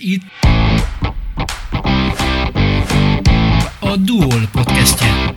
[0.00, 0.22] Itt
[3.80, 5.34] a Duol podcastje.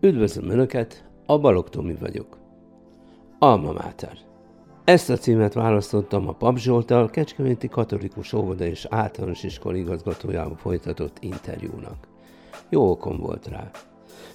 [0.00, 2.38] Üdvözlöm Önöket, a Balog Tomi vagyok.
[3.38, 4.18] Alma Máter.
[4.84, 11.16] Ezt a címet választottam a Pap Zsoltal, Kecskeméti Katolikus Óvoda és Általános Iskola igazgatójával folytatott
[11.20, 12.08] interjúnak.
[12.68, 13.70] Jó okom volt rá,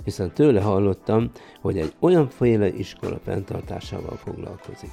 [0.03, 1.31] hiszen tőle hallottam,
[1.61, 4.91] hogy egy olyan féle iskola fenntartásával foglalkozik.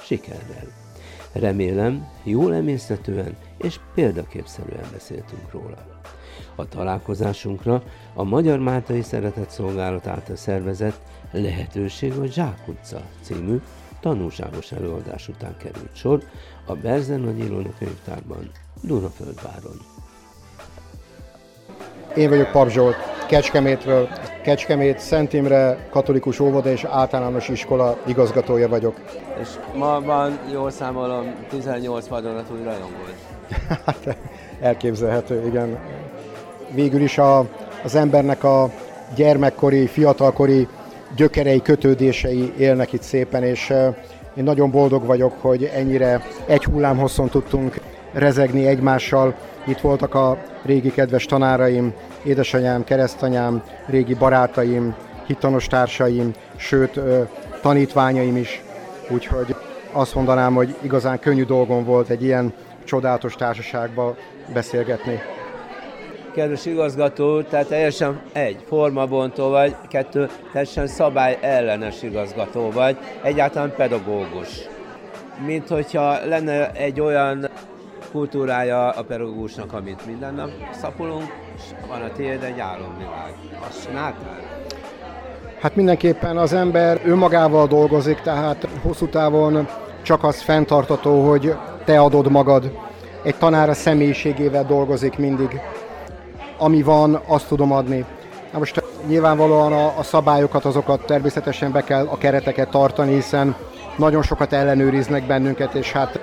[0.00, 0.84] Sikerrel.
[1.32, 5.76] Remélem, jól emésztetően és példaképszerűen beszéltünk róla.
[6.54, 7.82] A találkozásunkra
[8.14, 11.00] a Magyar Máltai Szeretett Szolgálat által szervezett
[11.32, 13.60] Lehetőség a Zsák utca című
[14.00, 16.22] tanulságos előadás után került sor
[16.66, 18.50] a Berzen Nagy Ilona könyvtárban,
[18.82, 19.76] Dunaföldváron.
[22.16, 22.96] Én vagyok Pap Zsolt,
[23.28, 24.08] Kecskemétről,
[24.46, 29.00] Kecskemét Szent Imre Katolikus Óvoda és Általános Iskola igazgatója vagyok.
[29.40, 33.14] És ma van, jól számolom, 18 vadonatúj rajongód.
[33.86, 34.16] Hát
[34.60, 35.78] elképzelhető, igen.
[36.70, 37.46] Végül is a,
[37.84, 38.70] az embernek a
[39.14, 40.68] gyermekkori, fiatalkori
[41.16, 43.94] gyökerei, kötődései élnek itt szépen, és eh,
[44.34, 47.80] én nagyon boldog vagyok, hogy ennyire egy hullám hosszon tudtunk
[48.16, 49.34] rezegni egymással.
[49.66, 54.94] Itt voltak a régi kedves tanáraim, édesanyám, keresztanyám, régi barátaim,
[55.26, 57.00] hitanos társaim, sőt
[57.62, 58.62] tanítványaim is.
[59.10, 59.54] Úgyhogy
[59.92, 62.52] azt mondanám, hogy igazán könnyű dolgom volt egy ilyen
[62.84, 64.16] csodálatos társaságba
[64.52, 65.20] beszélgetni.
[66.34, 74.48] Kedves igazgató, tehát teljesen egy, formabontó vagy, kettő, teljesen szabály ellenes igazgató vagy, egyáltalán pedagógus.
[75.46, 77.48] Mint hogyha lenne egy olyan
[78.16, 80.50] kultúrája a pedagógusnak, amit minden nap
[80.80, 83.34] szapulunk, és van a tiéd egy álomvilág.
[83.68, 84.40] Azt csináltál?
[85.60, 89.68] Hát mindenképpen az ember önmagával dolgozik, tehát hosszú távon
[90.02, 92.72] csak az fenntartató, hogy te adod magad.
[93.22, 95.60] Egy tanár a személyiségével dolgozik mindig.
[96.58, 98.04] Ami van, azt tudom adni.
[98.52, 103.56] Na most nyilvánvalóan a, a szabályokat, azokat természetesen be kell a kereteket tartani, hiszen
[103.96, 106.20] nagyon sokat ellenőriznek bennünket, és hát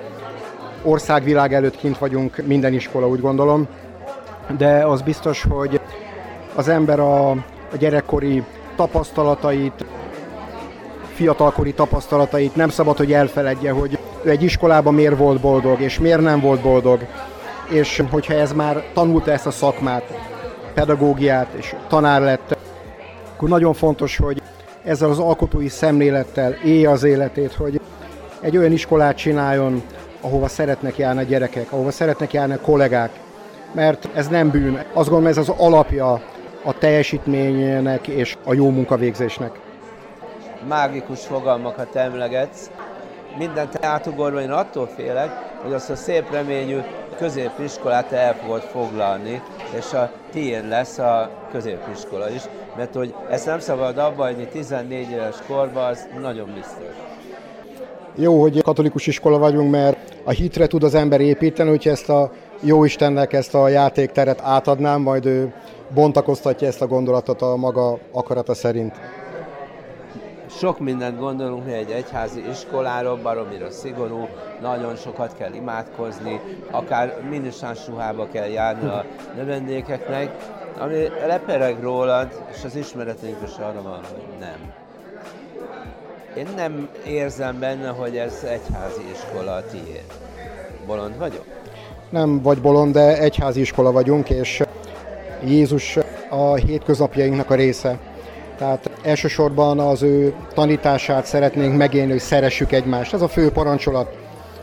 [0.84, 3.66] országvilág előtt kint vagyunk minden iskola, úgy gondolom.
[4.56, 5.80] De az biztos, hogy
[6.54, 8.42] az ember a, a gyerekkori
[8.76, 9.84] tapasztalatait,
[11.14, 16.20] fiatalkori tapasztalatait nem szabad, hogy elfeledje, hogy ő egy iskolában miért volt boldog, és miért
[16.20, 17.06] nem volt boldog.
[17.68, 20.02] És hogyha ez már tanulta ezt a szakmát,
[20.74, 22.56] pedagógiát, és tanár lett,
[23.34, 24.42] akkor nagyon fontos, hogy
[24.84, 27.80] ezzel az alkotói szemlélettel élje az életét, hogy
[28.40, 29.82] egy olyan iskolát csináljon,
[30.24, 33.10] ahova szeretnek járni a gyerekek, ahova szeretnek járni a kollégák,
[33.72, 34.74] mert ez nem bűn.
[34.74, 36.12] Azt gondolom, ez az alapja
[36.64, 39.60] a teljesítménynek és a jó munkavégzésnek.
[40.68, 42.70] Mágikus fogalmakat emlegetsz.
[43.38, 45.30] Mindent átugorva én attól félek,
[45.62, 46.78] hogy azt a szép reményű
[47.16, 49.42] középiskolát el fogod foglalni,
[49.76, 52.42] és a tiéd lesz a középiskola is,
[52.76, 57.13] mert hogy ezt nem szabad abba hagyni 14 éves korban, az nagyon biztos.
[58.16, 62.32] Jó, hogy katolikus iskola vagyunk, mert a hitre tud az ember építeni, hogyha ezt a
[62.60, 65.54] jó Istennek ezt a játékteret átadnám, majd ő
[65.94, 68.94] bontakoztatja ezt a gondolatot a maga akarata szerint.
[70.48, 74.28] Sok mindent gondolunk mi egy egyházi iskoláról, baromira szigorú,
[74.60, 79.04] nagyon sokat kell imádkozni, akár minisáns ruhába kell járni a
[79.36, 80.36] növendékeknek,
[80.78, 84.83] ami lepereg rólad, és az ismeretünk is arra van, hogy nem.
[86.36, 90.04] Én nem érzem benne, hogy ez egyházi iskola tiéd.
[90.86, 91.44] Bolond vagyok?
[92.10, 94.62] Nem vagy bolond, de egyházi iskola vagyunk, és
[95.44, 97.98] Jézus a hétköznapjainknak a része.
[98.58, 103.14] Tehát elsősorban az ő tanítását szeretnénk megélni, hogy szeressük egymást.
[103.14, 104.16] Ez a fő parancsolat,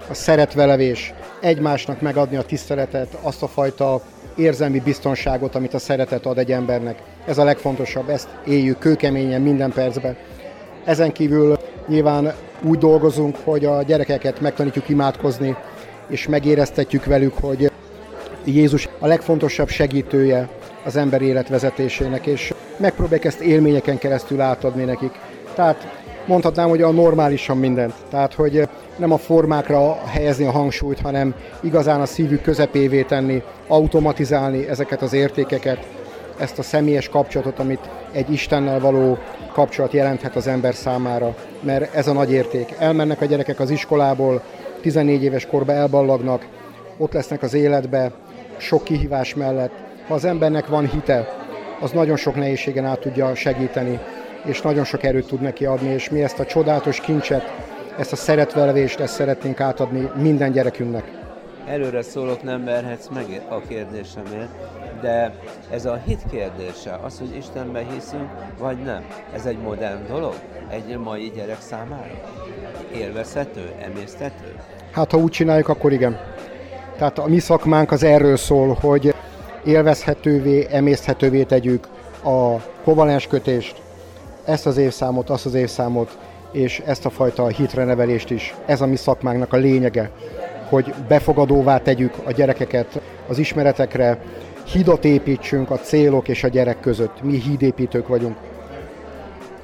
[0.09, 4.01] a szeretvelevés, egymásnak megadni a tiszteletet, azt a fajta
[4.35, 7.01] érzelmi biztonságot, amit a szeretet ad egy embernek.
[7.25, 10.17] Ez a legfontosabb, ezt éljük kőkeményen minden percben.
[10.85, 12.33] Ezen kívül nyilván
[12.63, 15.55] úgy dolgozunk, hogy a gyerekeket megtanítjuk imádkozni,
[16.07, 17.72] és megéreztetjük velük, hogy
[18.45, 20.49] Jézus a legfontosabb segítője
[20.85, 25.11] az ember életvezetésének, és megpróbálják ezt élményeken keresztül átadni nekik.
[25.55, 27.93] Tehát mondhatnám, hogy a normálisan mindent.
[28.09, 28.67] Tehát, hogy
[28.97, 35.13] nem a formákra helyezni a hangsúlyt, hanem igazán a szívük közepévé tenni, automatizálni ezeket az
[35.13, 35.87] értékeket,
[36.41, 39.17] ezt a személyes kapcsolatot, amit egy Istennel való
[39.52, 42.76] kapcsolat jelenthet az ember számára, mert ez a nagy érték.
[42.79, 44.41] Elmennek a gyerekek az iskolából,
[44.82, 46.47] 14 éves korba elballagnak,
[46.97, 48.11] ott lesznek az életbe,
[48.58, 49.73] sok kihívás mellett.
[50.08, 51.28] Ha az embernek van hite,
[51.79, 53.99] az nagyon sok nehézségen át tudja segíteni,
[54.46, 57.52] és nagyon sok erőt tud neki adni, és mi ezt a csodálatos kincset,
[57.97, 61.21] ezt a szeretvelvést, ezt szeretnénk átadni minden gyerekünknek.
[61.66, 64.49] Előre szólok, nem verhetsz meg a kérdésemért,
[65.02, 65.34] de
[65.72, 68.29] ez a hit kérdése, az, hogy Istenben hiszünk,
[68.59, 70.35] vagy nem, ez egy modern dolog
[70.69, 72.22] egy mai gyerek számára?
[72.96, 74.55] Élvezhető, emészthető?
[74.91, 76.19] Hát ha úgy csináljuk, akkor igen.
[76.97, 79.16] Tehát a mi szakmánk az erről szól, hogy
[79.66, 81.87] élvezhetővé, emészthetővé tegyük
[82.23, 83.81] a kovalens kötést,
[84.46, 86.17] ezt az évszámot, azt az évszámot,
[86.52, 88.55] és ezt a fajta hitre nevelést is.
[88.66, 90.11] Ez a mi szakmánknak a lényege,
[90.72, 94.18] hogy befogadóvá tegyük a gyerekeket az ismeretekre,
[94.64, 97.22] hidat építsünk a célok és a gyerek között.
[97.22, 98.35] Mi hídépítők vagyunk.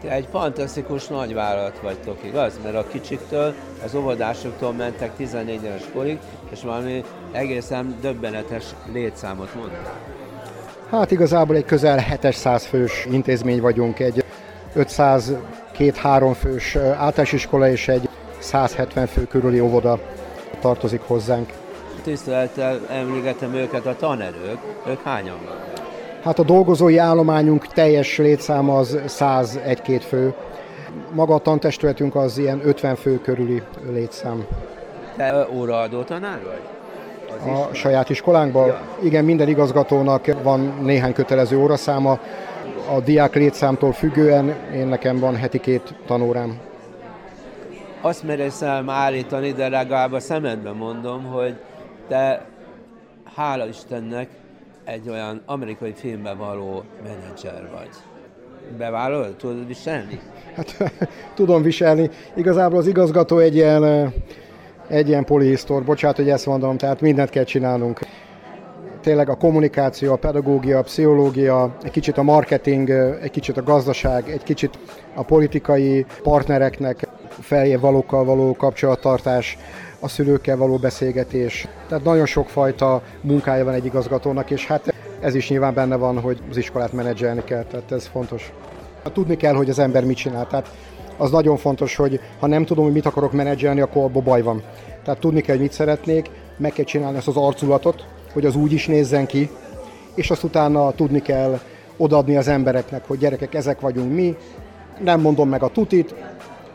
[0.02, 2.60] Ti egy fantasztikus nagyvállalat vagytok, igaz?
[2.64, 3.54] Mert a kicsiktől,
[3.86, 6.18] az óvodásoktól mentek 14 éves korig,
[6.52, 8.64] és valami egészen döbbenetes
[8.94, 9.94] létszámot mondtak.
[10.90, 14.24] Hát igazából egy közel 700 fős intézmény vagyunk, egy
[14.74, 15.34] 500
[15.72, 18.10] két-három fős általános iskola és egy
[18.40, 20.00] 170 fő körüli óvoda
[20.60, 21.54] tartozik hozzánk.
[22.04, 24.58] Tisztelettel emlékeztem őket a tanerők,
[24.88, 25.66] ők hányan vannak?
[26.24, 30.34] Hát a dolgozói állományunk teljes létszáma az 101-2 fő.
[31.14, 33.62] Maga a tantestületünk az ilyen 50 fő körüli
[33.92, 34.46] létszám.
[35.16, 36.62] Te óraadó tanár vagy?
[37.40, 38.68] Az a saját iskolánkban?
[38.68, 38.82] Ja.
[39.04, 42.20] Igen, minden igazgatónak van néhány kötelező óraszáma.
[42.96, 46.60] A diák létszámtól függően én nekem van heti két tanórám.
[48.08, 51.56] Azt mereszem állítani, de legalább a szemedben mondom, hogy
[52.08, 52.46] te
[53.36, 54.30] hála Istennek
[54.84, 57.90] egy olyan amerikai filmben való menedzser vagy.
[58.78, 59.36] Bevállalod?
[59.36, 60.20] Tudod viselni?
[60.56, 60.78] Hát
[61.36, 62.10] tudom viselni.
[62.36, 64.14] Igazából az igazgató egy ilyen,
[64.88, 68.00] egy ilyen polihisztor, bocsánat, hogy ezt mondom, tehát mindent kell csinálnunk.
[69.02, 72.90] Tényleg a kommunikáció, a pedagógia, a pszichológia, egy kicsit a marketing,
[73.22, 74.80] egy kicsit a gazdaság, egy kicsit
[75.16, 77.08] a politikai partnereknek
[77.48, 79.58] feljebb valókkal való kapcsolattartás,
[80.00, 81.68] a szülőkkel való beszélgetés.
[81.88, 86.40] Tehát nagyon sokfajta munkája van egy igazgatónak, és hát ez is nyilván benne van, hogy
[86.50, 88.52] az iskolát menedzselni kell, tehát ez fontos.
[89.14, 90.48] Tudni kell, hogy az ember mit csinál.
[90.48, 90.72] Tehát
[91.18, 94.64] az nagyon fontos, hogy ha nem tudom, hogy mit akarok menedzselni, akkor abban baj van.
[95.04, 98.72] Tehát tudni kell, hogy mit szeretnék, meg kell csinálni ezt az arculatot, hogy az úgy
[98.72, 99.50] is nézzen ki,
[100.16, 101.60] és azt utána tudni kell
[101.98, 104.38] odaadni az embereknek, hogy gyerekek, ezek vagyunk mi,
[105.04, 106.16] nem mondom meg a tutit,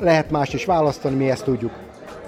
[0.02, 1.72] lehet más is választani, mi ezt tudjuk.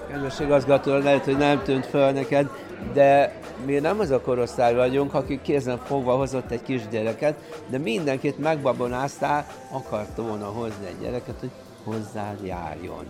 [0.08, 2.46] Kedves igazgató, lehet, hogy nem tűnt föl neked,
[2.92, 3.32] de
[3.66, 7.34] mi nem az a korosztály vagyunk, akik kézen fogva hozott egy kisgyereket,
[7.70, 11.50] de mindenkit megbabonáztál, akart volna hozni egy gyereket, hogy
[11.84, 13.04] hozzád járjon.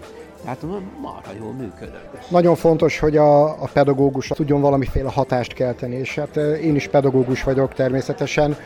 [0.45, 0.63] Tehát
[1.01, 2.31] marha jól működött.
[2.31, 6.89] Nagyon fontos, hogy a, a pedagógus tudjon valamiféle hatást kelteni, és hát eh, én is
[6.89, 8.57] pedagógus vagyok természetesen.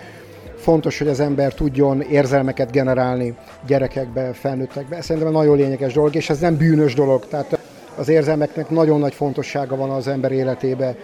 [0.58, 3.34] Fontos, hogy az ember tudjon érzelmeket generálni
[3.66, 5.00] gyerekekbe, felnőttekbe.
[5.00, 7.26] Szerintem nagyon lényeges dolog, és ez nem bűnös dolog.
[7.26, 7.58] Tehát
[7.96, 10.96] az érzelmeknek nagyon nagy fontossága van az ember életébe.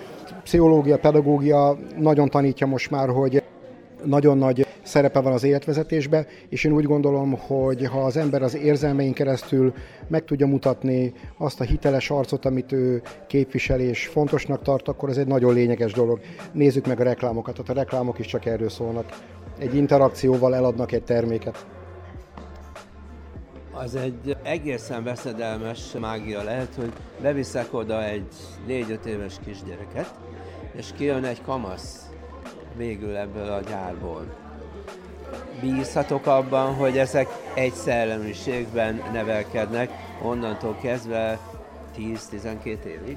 [0.42, 3.42] Pszichológia, pedagógia nagyon tanítja most már, hogy
[4.04, 8.56] nagyon nagy szerepe van az életvezetésbe, és én úgy gondolom, hogy ha az ember az
[8.56, 9.72] érzelmein keresztül
[10.08, 15.16] meg tudja mutatni azt a hiteles arcot, amit ő képvisel és fontosnak tart, akkor ez
[15.16, 16.20] egy nagyon lényeges dolog.
[16.52, 19.06] Nézzük meg a reklámokat, tehát a reklámok is csak erről szólnak.
[19.58, 21.66] Egy interakcióval eladnak egy terméket
[23.74, 28.26] az egy egészen veszedelmes mágia lehet, hogy beviszek oda egy
[28.68, 30.14] 4-5 éves kisgyereket,
[30.73, 32.08] és kijön egy kamasz
[32.76, 34.34] végül ebből a gyárból.
[35.61, 39.90] Bízhatok abban, hogy ezek egy szellemiségben nevelkednek,
[40.23, 41.38] onnantól kezdve
[41.96, 43.16] 10-12 évig?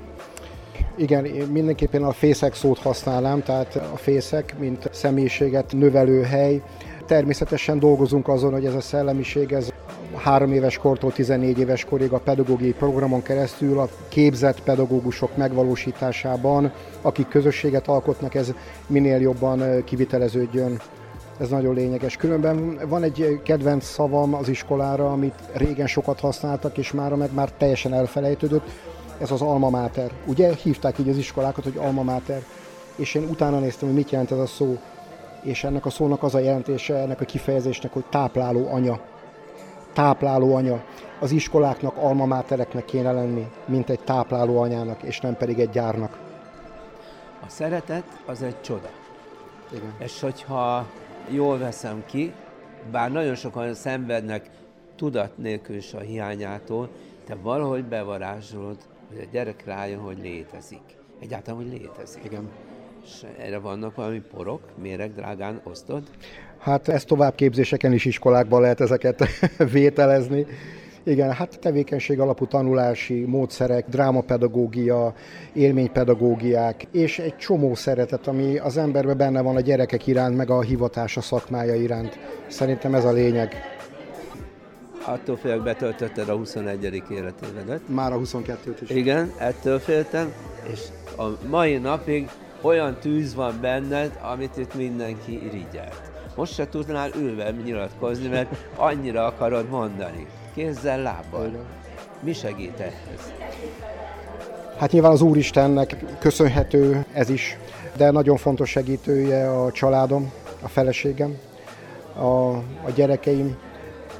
[0.96, 6.62] Igen, én mindenképpen a fészek szót használnám, tehát a fészek, mint személyiséget növelő hely.
[7.06, 9.70] Természetesen dolgozunk azon, hogy ez a szellemiség ez
[10.16, 17.28] három éves kortól 14 éves korig a pedagógiai programon keresztül a képzett pedagógusok megvalósításában, akik
[17.28, 18.54] közösséget alkotnak, ez
[18.88, 20.82] minél jobban kiviteleződjön.
[21.40, 22.16] Ez nagyon lényeges.
[22.16, 27.52] Különben van egy kedvenc szavam az iskolára, amit régen sokat használtak, és már meg már
[27.52, 28.70] teljesen elfelejtődött.
[29.22, 30.12] Ez az alma mater.
[30.26, 32.44] Ugye hívták így az iskolákat, hogy alma mater.
[32.96, 34.78] És én utána néztem, hogy mit jelent ez a szó.
[35.42, 39.00] És ennek a szónak az a jelentése, ennek a kifejezésnek, hogy tápláló anya
[39.98, 40.84] tápláló anya.
[41.20, 46.18] Az iskoláknak, almamátereknek kéne lenni, mint egy tápláló anyának, és nem pedig egy gyárnak.
[47.46, 48.90] A szeretet az egy csoda.
[49.72, 49.94] Igen.
[49.98, 50.86] És hogyha
[51.30, 52.34] jól veszem ki,
[52.92, 54.50] bár nagyon sokan szenvednek
[54.96, 56.90] tudat nélkül is a hiányától,
[57.26, 60.98] te valahogy bevarázsolod, hogy a gyerek rájön, hogy létezik.
[61.20, 62.24] Egyáltalán, hogy létezik.
[62.24, 62.50] Igen.
[63.04, 66.04] És erre vannak valami porok, méreg drágán osztod?
[66.58, 69.24] Hát ezt továbbképzéseken is iskolákban lehet ezeket
[69.72, 70.46] vételezni.
[71.04, 75.14] Igen, hát tevékenység alapú tanulási módszerek, drámapedagógia,
[75.54, 80.62] élménypedagógiák, és egy csomó szeretet, ami az emberben benne van a gyerekek iránt, meg a
[80.62, 82.20] hivatása szakmája iránt.
[82.48, 83.77] Szerintem ez a lényeg.
[85.08, 87.04] Attól félek betöltötted a 21.
[87.12, 87.82] életévedet.
[87.86, 88.90] Már a 22-t is.
[88.90, 90.34] Igen, ettől féltem,
[90.74, 90.80] és
[91.18, 92.30] a mai napig
[92.62, 96.02] olyan tűz van benned, amit itt mindenki irigyelt.
[96.36, 100.28] Most se tudnál ülve nyilatkozni, mert annyira akarod mondani.
[100.56, 101.52] Kézzel, lábbal.
[102.20, 103.34] Mi segít ehhez?
[104.78, 107.58] Hát nyilván az Úristennek köszönhető ez is,
[107.98, 111.38] de nagyon fontos segítője a családom, a feleségem,
[112.16, 113.58] a, a gyerekeim,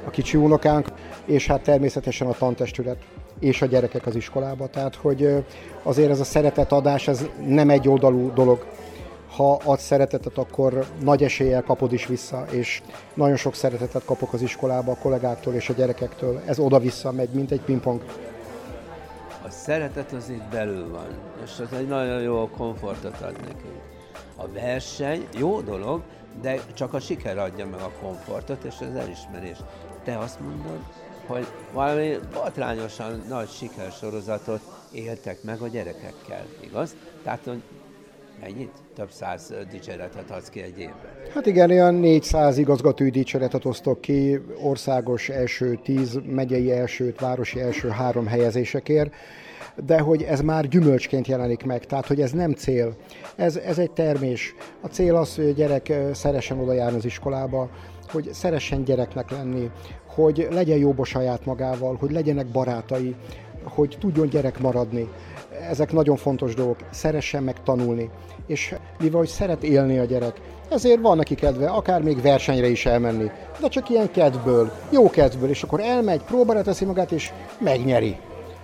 [0.04, 0.88] a kicsi unokánk,
[1.24, 2.96] és hát természetesen a tantestület
[3.38, 4.66] és a gyerekek az iskolába.
[4.66, 5.44] Tehát, hogy
[5.82, 8.66] azért ez a szeretetadás, ez nem egy oldalú dolog.
[9.36, 12.82] Ha adsz szeretetet, akkor nagy eséllyel kapod is vissza, és
[13.14, 16.42] nagyon sok szeretetet kapok az iskolába a kollégáktól és a gyerekektől.
[16.46, 18.02] Ez oda-vissza megy, mint egy pingpong.
[19.44, 21.06] A szeretet az itt belül van,
[21.44, 23.80] és az egy nagyon jó komfortot ad nekünk.
[24.36, 26.02] A verseny jó dolog,
[26.40, 29.64] de csak a siker adja meg a komfortot és az elismerést.
[30.08, 30.80] Te azt mondod,
[31.26, 34.60] hogy valami botrányosan nagy sikersorozatot
[34.92, 36.96] éltek meg a gyerekekkel, igaz?
[37.22, 37.62] Tehát, hogy
[38.40, 38.70] mennyit?
[38.94, 41.10] Több száz dicséretet adsz ki egy évben.
[41.34, 47.88] Hát igen, olyan 400 igazgatói dicséretet osztok ki, országos első tíz, megyei elsőt, városi első
[47.88, 49.12] három helyezésekért
[49.84, 52.96] de hogy ez már gyümölcsként jelenik meg, tehát hogy ez nem cél,
[53.36, 54.54] ez, ez egy termés.
[54.80, 57.70] A cél az, hogy a gyerek szeressen oda járni az iskolába,
[58.10, 59.70] hogy szeressen gyereknek lenni,
[60.06, 63.14] hogy legyen jobb a saját magával, hogy legyenek barátai,
[63.64, 65.08] hogy tudjon gyerek maradni.
[65.68, 66.78] Ezek nagyon fontos dolgok.
[66.90, 68.10] Szeressen meg tanulni.
[68.46, 72.86] És mivel hogy szeret élni a gyerek, ezért van neki kedve, akár még versenyre is
[72.86, 73.30] elmenni.
[73.60, 78.16] De csak ilyen kedvből, jó kedvből, és akkor elmegy, próbára teszi magát, és megnyeri.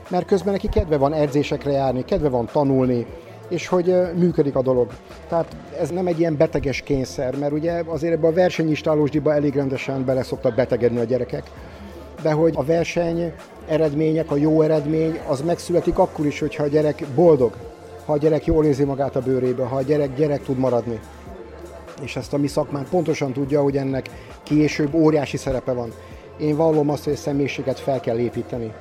[0.08, 3.06] Mert közben neki kedve van edzésekre járni, kedve van tanulni,
[3.48, 4.90] és hogy működik a dolog.
[5.28, 10.04] Tehát ez nem egy ilyen beteges kényszer, mert ugye azért ebben a versenyistálósdiba elég rendesen
[10.04, 11.50] bele szoktak betegedni a gyerekek.
[12.22, 13.32] De hogy a verseny
[13.68, 17.56] eredmények, a jó eredmény, az megszületik akkor is, hogyha a gyerek boldog,
[18.04, 21.00] ha a gyerek jól érzi magát a bőrébe, ha a gyerek gyerek tud maradni.
[22.02, 24.10] És ezt a mi szakmán pontosan tudja, hogy ennek
[24.42, 25.92] később óriási szerepe van.
[26.38, 28.72] Én vallom azt, hogy a személyiséget fel kell építeni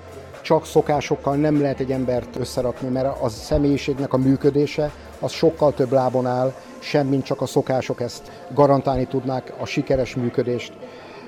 [0.44, 5.92] csak szokásokkal nem lehet egy embert összerakni, mert a személyiségnek a működése az sokkal több
[5.92, 10.74] lábon áll, semmint csak a szokások ezt garantálni tudnák a sikeres működést.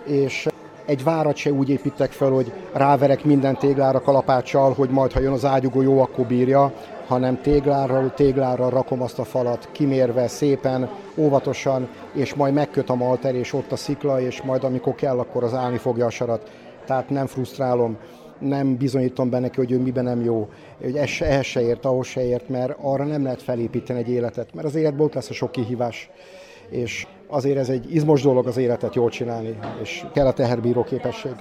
[0.03, 0.47] És
[0.85, 5.33] egy várat se úgy építek fel, hogy ráverek minden téglára kalapáccsal, hogy majd ha jön
[5.33, 6.73] az ágyugó jó, akkor bírja,
[7.07, 13.35] hanem téglárral, téglárral rakom azt a falat, kimérve szépen, óvatosan, és majd megköt a malter,
[13.35, 16.49] és ott a szikla, és majd amikor kell, akkor az állni fogja a sarat.
[16.85, 17.97] Tehát nem frusztrálom
[18.39, 20.49] nem bizonyítom be neki, hogy ő miben nem jó,
[20.81, 24.53] hogy ez, ehhez se ért, ahhoz se ért, mert arra nem lehet felépíteni egy életet,
[24.53, 26.09] mert az életból ott lesz a sok kihívás,
[26.69, 31.31] és azért ez egy izmos dolog az életet jól csinálni, és kell a teherbíró képesség.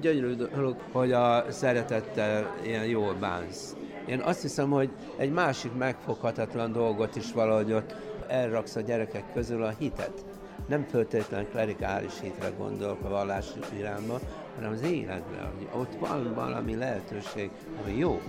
[0.00, 3.76] Gyönyörű dolog, hogy a szeretettel ilyen jól bánsz.
[4.06, 7.94] Én azt hiszem, hogy egy másik megfoghatatlan dolgot is valahogy ott
[8.28, 10.24] elraksz a gyerekek közül a hitet.
[10.68, 14.20] Nem föltétlenül klerikális hitre gondolok a vallási irányba,
[14.58, 17.50] hanem az életben, hogy ott van valami lehetőség,
[17.84, 18.20] hogy jó.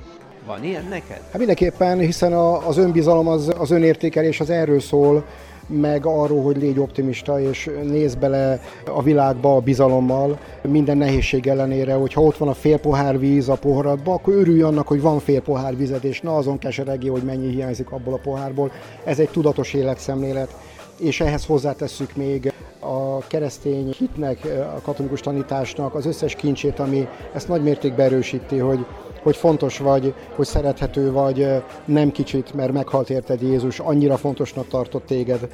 [0.45, 1.21] Van ilyen neked?
[1.29, 5.25] Hát mindenképpen, hiszen a, az önbizalom, az, az önértékelés az erről szól,
[5.67, 11.93] meg arról, hogy légy optimista, és nézz bele a világba a bizalommal, minden nehézség ellenére,
[11.93, 15.41] hogyha ott van a fél pohár víz a poharadba, akkor örülj annak, hogy van fél
[15.41, 18.71] pohár vized, és na azon keseregi, hogy mennyi hiányzik abból a pohárból.
[19.03, 20.55] Ez egy tudatos életszemlélet,
[21.00, 22.49] és ehhez hozzátesszük még
[23.19, 24.45] a keresztény hitnek,
[24.75, 28.85] a katolikus tanításnak az összes kincsét, ami ezt nagy mértékben erősíti, hogy,
[29.23, 31.47] hogy fontos vagy, hogy szerethető vagy,
[31.85, 35.49] nem kicsit, mert meghalt érted Jézus, annyira fontosnak tartott téged,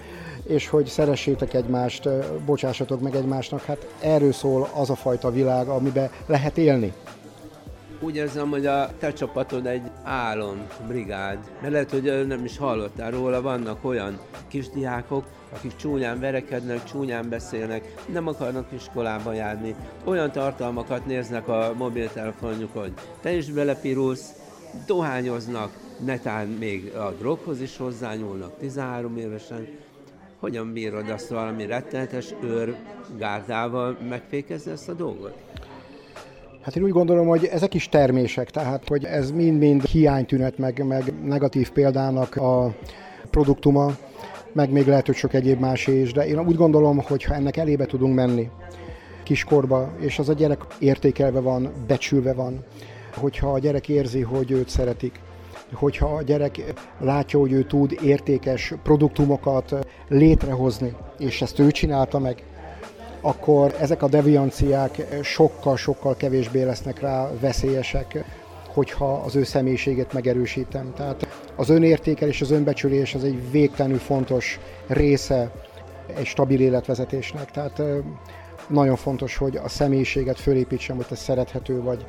[0.48, 2.10] és hogy szeressétek egymást,
[2.46, 6.94] bocsássatok meg egymásnak, hát erről szól az a fajta világ, amiben lehet élni.
[8.00, 13.12] Úgy érzem, hogy a te csapatod egy álom brigád, mert lehet, hogy nem is hallottál
[13.12, 21.06] róla, vannak olyan kisdiákok, akik csúnyán verekednek, csúnyán beszélnek, nem akarnak iskolába járni, olyan tartalmakat
[21.06, 24.34] néznek a mobiltelefonjukon, te is belepirulsz,
[24.86, 25.72] dohányoznak,
[26.06, 29.68] netán még a droghoz is hozzányúlnak 13 évesen.
[30.40, 35.34] Hogyan bírod azt valami rettenetes őrgárdával megfékezni ezt a dolgot?
[36.66, 41.14] Hát én úgy gondolom, hogy ezek is termések, tehát hogy ez mind-mind hiánytünet, meg, meg
[41.24, 42.76] negatív példának a
[43.30, 43.92] produktuma,
[44.54, 47.58] meg még lehet, hogy sok egyéb más is, de én úgy gondolom, hogy ha ennek
[47.58, 48.50] elébe tudunk menni,
[49.24, 52.64] kiskorba, és az a gyerek értékelve van, becsülve van,
[53.16, 55.20] hogyha a gyerek érzi, hogy őt szeretik,
[55.74, 59.76] hogyha a gyerek látja, hogy ő tud értékes produktumokat
[60.08, 62.44] létrehozni, és ezt ő csinálta meg,
[63.26, 68.26] akkor ezek a devianciák sokkal-sokkal kevésbé lesznek rá veszélyesek,
[68.74, 70.94] hogyha az ő személyiségét megerősítem.
[70.96, 75.52] Tehát az önértékelés, az önbecsülés az egy végtelenül fontos része
[76.18, 77.52] egy stabil életvezetésnek.
[77.52, 77.82] Tehát
[78.68, 82.06] nagyon fontos, hogy a személyiséget fölépítsem, hogy te szerethető vagy,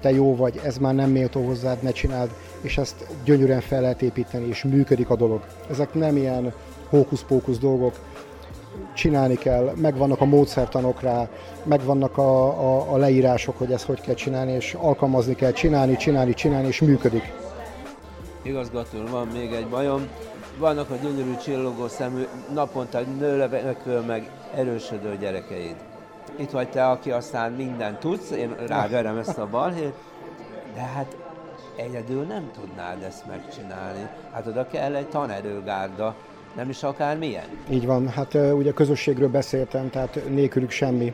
[0.00, 4.02] te jó vagy, ez már nem méltó hozzád, ne csináld, és ezt gyönyörűen fel lehet
[4.02, 5.44] építeni, és működik a dolog.
[5.70, 6.52] Ezek nem ilyen
[6.88, 7.94] hókusz-pókusz dolgok,
[8.94, 11.28] csinálni kell, megvannak a módszertanok rá,
[11.64, 16.34] megvannak a, a, a leírások, hogy ezt hogy kell csinálni, és alkalmazni kell, csinálni, csinálni,
[16.34, 17.32] csinálni, és működik.
[18.42, 20.08] Igazgató, van még egy bajom.
[20.58, 25.76] Vannak a gyönyörű csillogó szemű, naponta nőlevekvő meg erősödő gyerekeid.
[26.36, 29.94] Itt vagy te, aki aztán mindent tudsz, én ráverem ezt a balhét,
[30.74, 31.16] de hát
[31.76, 34.08] egyedül nem tudnád ezt megcsinálni.
[34.32, 36.14] Hát oda kell egy tanerőgárda,
[36.56, 37.44] nem is akár milyen.
[37.70, 41.12] Így van, hát ugye közösségről beszéltem, tehát nélkülük semmi.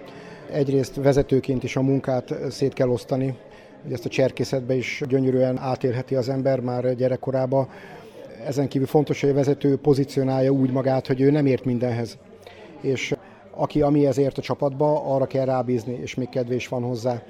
[0.52, 3.36] Egyrészt vezetőként is a munkát szét kell osztani,
[3.82, 7.68] hogy ezt a cserkészetbe is gyönyörűen átélheti az ember már gyerekkorában.
[8.46, 12.18] Ezen kívül fontos, hogy a vezető pozícionálja úgy magát, hogy ő nem ért mindenhez.
[12.80, 13.14] És
[13.50, 17.22] aki amihez ért a csapatba, arra kell rábízni, és még kedvés van hozzá.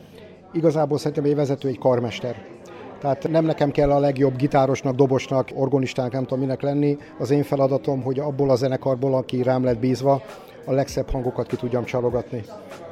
[0.52, 2.44] Igazából szerintem egy vezető egy karmester.
[3.00, 6.98] Tehát nem nekem kell a legjobb gitárosnak, dobosnak, organistának, nem tudom minek lenni.
[7.18, 10.22] Az én feladatom, hogy abból a zenekarból, aki rám lett bízva,
[10.64, 12.44] a legszebb hangokat ki tudjam csalogatni.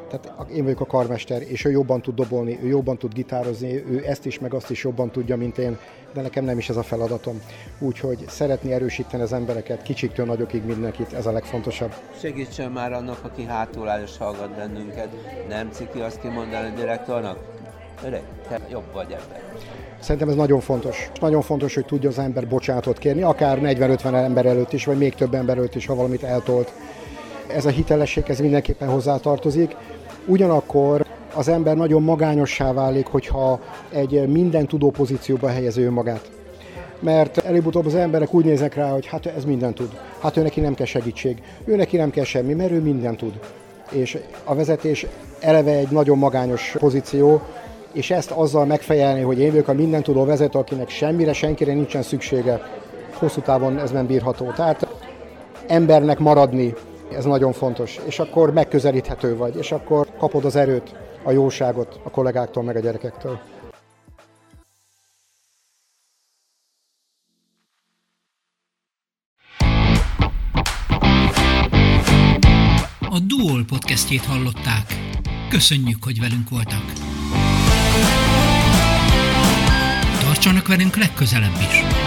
[0.08, 4.04] Tehát én vagyok a karmester, és ő jobban tud dobolni, ő jobban tud gitározni, ő
[4.06, 5.78] ezt is, meg azt is jobban tudja, mint én,
[6.12, 7.40] de nekem nem is ez a feladatom.
[7.78, 11.94] Úgyhogy szeretni erősíteni az embereket, kicsiktől nagyokig mindenkit, ez a legfontosabb.
[12.20, 15.08] Segítsen már annak, aki hátul áll és hallgat bennünket.
[15.48, 17.38] Nem ciki azt kimondani a direktornak?
[18.04, 19.42] Öreg, te jobb vagy ebben.
[20.00, 21.10] Szerintem ez nagyon fontos.
[21.20, 25.14] Nagyon fontos, hogy tudja az ember bocsánatot kérni, akár 40-50 ember előtt is, vagy még
[25.14, 26.72] több ember előtt is, ha valamit eltolt.
[27.46, 29.76] Ez a hitelesség, ez mindenképpen hozzátartozik.
[30.26, 36.30] Ugyanakkor az ember nagyon magányossá válik, hogyha egy minden tudó pozícióba helyező magát.
[36.98, 39.98] Mert előbb-utóbb az emberek úgy néznek rá, hogy hát ez minden tud.
[40.20, 41.42] Hát ő neki nem kell segítség.
[41.64, 43.38] Ő neki nem kell semmi, mert ő minden tud.
[43.90, 45.06] És a vezetés
[45.40, 47.42] eleve egy nagyon magányos pozíció,
[47.94, 52.60] és ezt azzal megfejelni, hogy én vagyok a mindentudó vezető, akinek semmire, senkire nincsen szüksége,
[53.12, 54.52] hosszú távon ez nem bírható.
[54.52, 54.86] Tehát
[55.66, 56.74] embernek maradni,
[57.12, 62.10] ez nagyon fontos, és akkor megközelíthető vagy, és akkor kapod az erőt, a jóságot a
[62.10, 63.38] kollégáktól, meg a gyerekektől.
[73.00, 74.86] A Duol podcastjét hallották.
[75.48, 77.13] Köszönjük, hogy velünk voltak.
[80.44, 82.03] Tartsanak velünk legközelebb is!